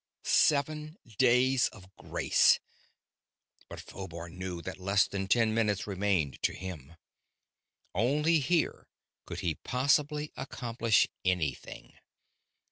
[0.23, 2.59] Seven days of grace!
[3.69, 6.95] But Phobar knew that less than ten minutes remained to him.
[7.93, 8.87] Only here
[9.27, 11.93] could he possibly accomplish anything.